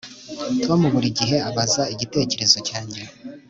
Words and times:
Tom 0.63 0.81
buri 0.93 1.07
gihe 1.19 1.37
abaza 1.49 1.83
igitekerezo 1.93 2.57
cyanjye 2.67 3.01